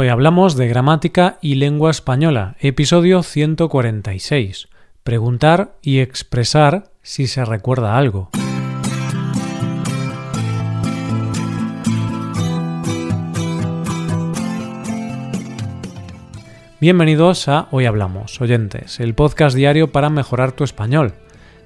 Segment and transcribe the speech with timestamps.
[0.00, 4.68] Hoy hablamos de gramática y lengua española, episodio 146.
[5.02, 8.30] Preguntar y expresar si se recuerda algo.
[16.80, 21.14] Bienvenidos a Hoy Hablamos, oyentes, el podcast diario para mejorar tu español.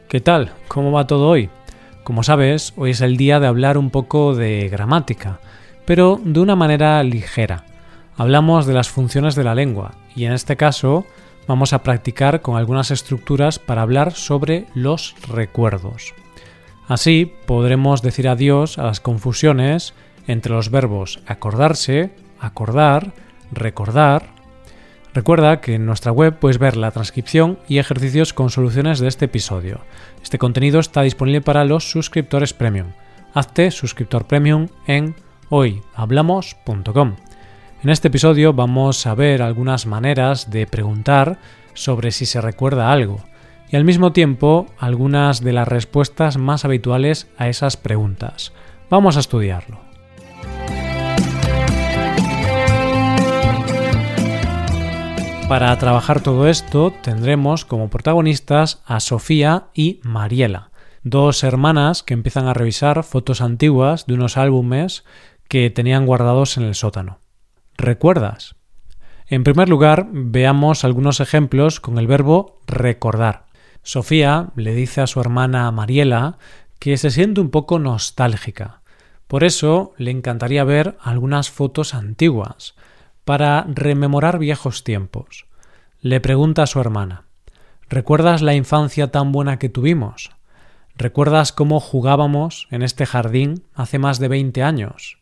[0.09, 0.53] ¿Qué tal?
[0.69, 1.51] ¿Cómo va todo hoy?
[2.03, 5.39] Como sabes, hoy es el día de hablar un poco de gramática,
[5.85, 7.67] pero de una manera ligera
[8.23, 11.05] hablamos de las funciones de la lengua y en este caso
[11.49, 16.15] vamos a practicar con algunas estructuras para hablar sobre los recuerdos.
[16.87, 19.93] Así podremos decir adiós a las confusiones
[20.29, 23.13] entre los verbos acordarse, acordar,
[23.51, 24.29] recordar.
[25.15, 29.25] Recuerda que en nuestra web puedes ver la transcripción y ejercicios con soluciones de este
[29.25, 29.81] episodio.
[30.23, 32.93] Este contenido está disponible para los suscriptores premium.
[33.35, 35.17] Hazte suscriptor premium en
[35.49, 37.17] hoyhablamos.com.
[37.83, 41.39] En este episodio vamos a ver algunas maneras de preguntar
[41.75, 43.19] sobre si se recuerda algo
[43.73, 48.53] y al mismo tiempo algunas de las respuestas más habituales a esas preguntas.
[48.89, 49.81] Vamos a estudiarlo.
[55.49, 60.71] Para trabajar todo esto tendremos como protagonistas a Sofía y Mariela,
[61.03, 65.05] dos hermanas que empiezan a revisar fotos antiguas de unos álbumes
[65.49, 67.22] que tenían guardados en el sótano.
[67.77, 68.57] ¿Recuerdas?
[69.27, 73.47] En primer lugar, veamos algunos ejemplos con el verbo recordar.
[73.83, 76.39] Sofía le dice a su hermana Mariela
[76.79, 78.83] que se siente un poco nostálgica.
[79.27, 82.75] Por eso le encantaría ver algunas fotos antiguas,
[83.25, 85.47] para rememorar viejos tiempos.
[86.01, 87.25] Le pregunta a su hermana
[87.89, 90.31] ¿Recuerdas la infancia tan buena que tuvimos?
[90.97, 95.22] ¿Recuerdas cómo jugábamos en este jardín hace más de veinte años?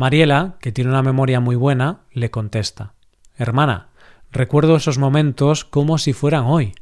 [0.00, 2.94] Mariela, que tiene una memoria muy buena, le contesta
[3.36, 3.88] Hermana,
[4.32, 6.72] recuerdo esos momentos como si fueran hoy.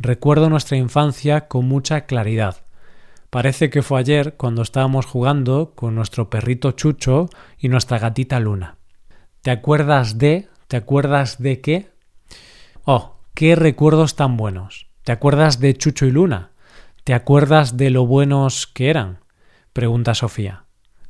[0.00, 2.64] Recuerdo nuestra infancia con mucha claridad.
[3.30, 8.78] Parece que fue ayer cuando estábamos jugando con nuestro perrito Chucho y nuestra gatita Luna.
[9.42, 10.48] ¿Te acuerdas de?
[10.66, 11.92] ¿Te acuerdas de qué?
[12.84, 14.88] Oh, qué recuerdos tan buenos.
[15.04, 16.50] ¿Te acuerdas de Chucho y Luna?
[17.04, 19.20] ¿Te acuerdas de lo buenos que eran?
[19.72, 20.65] pregunta Sofía.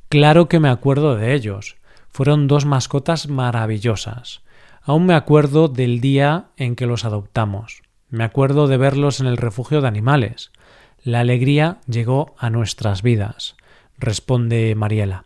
[0.08, 1.76] Claro que me acuerdo de ellos.
[2.10, 4.42] Fueron dos mascotas maravillosas.
[4.82, 7.82] Aún me acuerdo del día en que los adoptamos.
[8.08, 10.52] Me acuerdo de verlos en el refugio de animales.
[11.02, 13.56] La alegría llegó a nuestras vidas,
[13.98, 15.24] responde Mariela.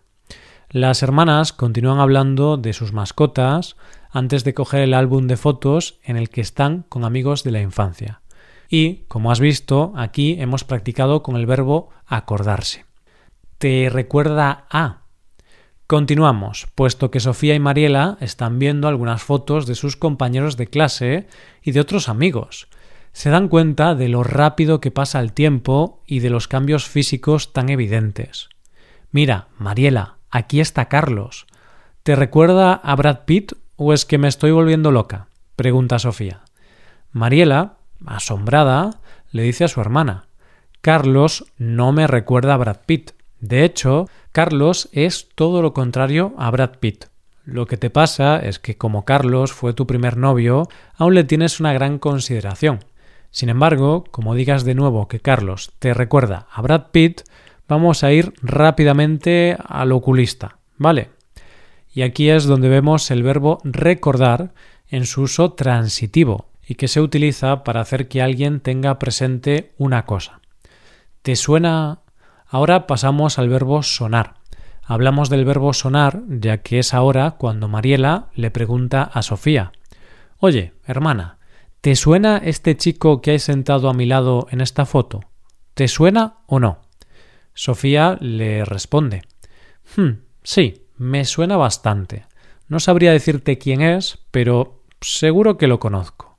[0.70, 3.76] Las hermanas continúan hablando de sus mascotas
[4.10, 7.60] antes de coger el álbum de fotos en el que están con amigos de la
[7.60, 8.22] infancia.
[8.70, 12.89] Y, como has visto, aquí hemos practicado con el verbo acordarse
[13.60, 15.03] te recuerda a.
[15.87, 21.28] Continuamos, puesto que Sofía y Mariela están viendo algunas fotos de sus compañeros de clase
[21.62, 22.69] y de otros amigos.
[23.12, 27.53] Se dan cuenta de lo rápido que pasa el tiempo y de los cambios físicos
[27.53, 28.49] tan evidentes.
[29.10, 31.47] Mira, Mariela, aquí está Carlos.
[32.03, 35.26] ¿Te recuerda a Brad Pitt o es que me estoy volviendo loca?
[35.56, 36.41] pregunta Sofía.
[37.12, 37.75] Mariela,
[38.06, 39.00] asombrada,
[39.32, 40.25] le dice a su hermana
[40.81, 43.19] Carlos no me recuerda a Brad Pitt.
[43.40, 47.06] De hecho, Carlos es todo lo contrario a Brad Pitt.
[47.44, 51.58] Lo que te pasa es que como Carlos fue tu primer novio, aún le tienes
[51.58, 52.80] una gran consideración.
[53.30, 57.22] Sin embargo, como digas de nuevo que Carlos te recuerda a Brad Pitt,
[57.66, 61.10] vamos a ir rápidamente al oculista, ¿vale?
[61.92, 64.52] Y aquí es donde vemos el verbo recordar
[64.88, 70.04] en su uso transitivo y que se utiliza para hacer que alguien tenga presente una
[70.04, 70.40] cosa.
[71.22, 72.00] ¿Te suena
[72.53, 74.34] Ahora pasamos al verbo sonar.
[74.83, 79.71] Hablamos del verbo sonar ya que es ahora cuando Mariela le pregunta a Sofía
[80.38, 81.38] Oye, hermana,
[81.81, 85.21] ¿te suena este chico que hay sentado a mi lado en esta foto?
[85.75, 86.81] ¿Te suena o no?
[87.55, 89.22] Sofía le responde
[89.97, 90.11] hmm,
[90.43, 92.27] sí, me suena bastante.
[92.67, 96.37] No sabría decirte quién es, pero seguro que lo conozco.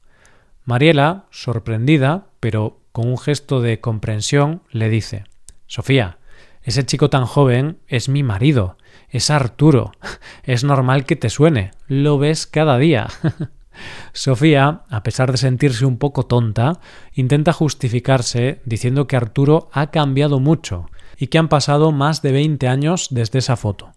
[0.65, 5.23] Mariela, sorprendida, pero con un gesto de comprensión, le dice
[5.71, 6.17] Sofía,
[6.63, 8.75] ese chico tan joven es mi marido,
[9.07, 9.93] es Arturo.
[10.43, 13.07] Es normal que te suene, lo ves cada día.
[14.11, 16.81] Sofía, a pesar de sentirse un poco tonta,
[17.13, 22.67] intenta justificarse diciendo que Arturo ha cambiado mucho y que han pasado más de 20
[22.67, 23.93] años desde esa foto.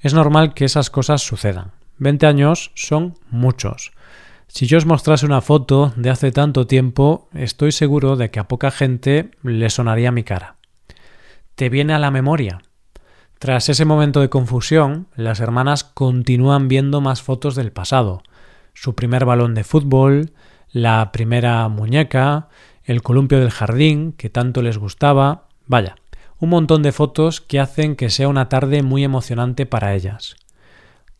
[0.00, 1.70] Es normal que esas cosas sucedan.
[1.98, 3.92] 20 años son muchos.
[4.48, 8.48] Si yo os mostrase una foto de hace tanto tiempo, estoy seguro de que a
[8.48, 10.56] poca gente le sonaría mi cara
[11.56, 12.60] te viene a la memoria.
[13.38, 18.22] Tras ese momento de confusión, las hermanas continúan viendo más fotos del pasado.
[18.74, 20.32] Su primer balón de fútbol,
[20.70, 22.48] la primera muñeca,
[22.84, 25.48] el columpio del jardín, que tanto les gustaba.
[25.66, 25.96] Vaya,
[26.38, 30.36] un montón de fotos que hacen que sea una tarde muy emocionante para ellas.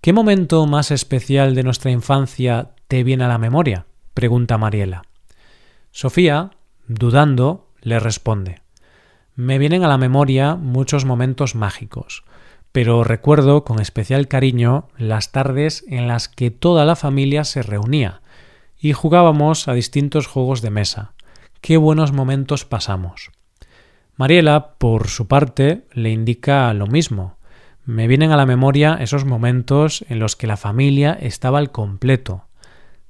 [0.03, 3.87] ¿Qué momento más especial de nuestra infancia te viene a la memoria?
[4.13, 5.03] pregunta Mariela.
[5.91, 6.51] Sofía,
[6.87, 8.66] dudando, le responde
[9.39, 12.25] Me vienen a la memoria muchos momentos mágicos,
[12.73, 18.23] pero recuerdo con especial cariño las tardes en las que toda la familia se reunía
[18.79, 21.13] y jugábamos a distintos juegos de mesa.
[21.61, 23.31] Qué buenos momentos pasamos.
[24.17, 27.37] Mariela, por su parte, le indica lo mismo.
[27.85, 32.47] Me vienen a la memoria esos momentos en los que la familia estaba al completo.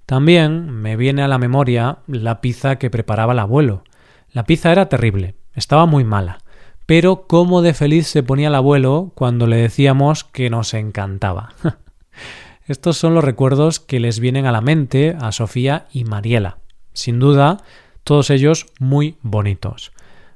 [0.07, 3.85] También me viene a la memoria la pizza que preparaba el abuelo.
[4.33, 6.39] La pizza era terrible, estaba muy mala,
[6.87, 11.55] pero cómo de feliz se ponía el abuelo cuando le decíamos que nos encantaba.
[12.67, 16.59] Estos son los recuerdos que les vienen a la mente a Sofía y Mariela.
[16.93, 17.59] Sin duda,
[18.05, 19.93] todos ellos muy bonitos.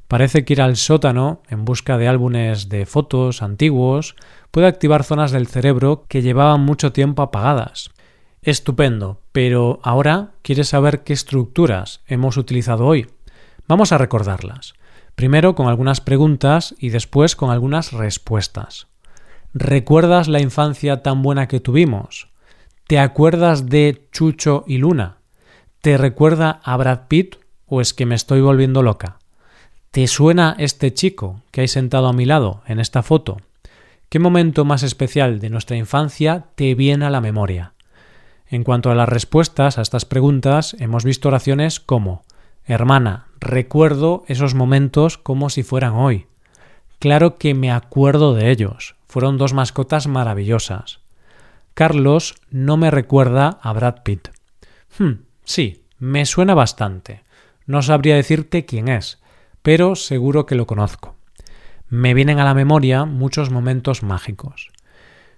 [0.09, 4.17] Parece que ir al sótano en busca de álbumes de fotos antiguos
[4.51, 7.91] puede activar zonas del cerebro que llevaban mucho tiempo apagadas.
[8.43, 13.07] Estupendo, pero ahora quieres saber qué estructuras hemos utilizado hoy.
[13.69, 14.75] Vamos a recordarlas.
[15.21, 18.87] Primero con algunas preguntas y después con algunas respuestas.
[19.53, 22.29] ¿Recuerdas la infancia tan buena que tuvimos?
[22.87, 25.19] ¿Te acuerdas de Chucho y Luna?
[25.83, 27.37] ¿Te recuerda a Brad Pitt
[27.67, 29.19] o es que me estoy volviendo loca?
[29.91, 33.43] ¿Te suena este chico que hay sentado a mi lado en esta foto?
[34.09, 37.75] ¿Qué momento más especial de nuestra infancia te viene a la memoria?
[38.47, 42.25] En cuanto a las respuestas a estas preguntas, hemos visto oraciones como
[42.65, 46.27] Hermana, recuerdo esos momentos como si fueran hoy.
[46.99, 48.95] Claro que me acuerdo de ellos.
[49.09, 51.01] Fueron dos mascotas maravillosas.
[51.75, 54.29] Carlos no me recuerda a Brad Pitt.
[54.99, 57.23] Hmm, sí, me suena bastante.
[57.67, 59.19] No sabría decirte quién es,
[59.63, 61.17] pero seguro que lo conozco.
[61.89, 64.71] Me vienen a la memoria muchos momentos mágicos.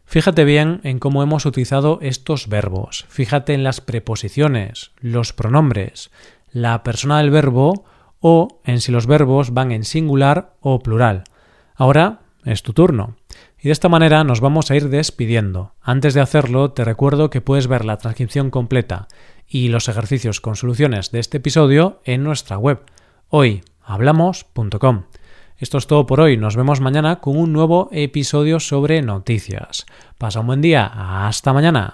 [0.05, 3.07] Fíjate bien en cómo hemos utilizado estos verbos.
[3.09, 6.11] Fíjate en las preposiciones, los pronombres,
[6.53, 7.85] la persona del verbo
[8.21, 11.25] o en si los verbos van en singular o plural.
[11.75, 13.17] Ahora es tu turno.
[13.59, 15.73] Y de esta manera nos vamos a ir despidiendo.
[15.81, 19.09] Antes de hacerlo, te recuerdo que puedes ver la transcripción completa
[19.47, 22.81] y los ejercicios con soluciones de este episodio en nuestra web
[23.29, 25.05] hoyhablamos.com.
[25.59, 26.37] Esto es todo por hoy.
[26.37, 29.87] Nos vemos mañana con un nuevo episodio sobre noticias.
[30.19, 30.91] Pasa un buen día.
[31.27, 31.93] Hasta mañana.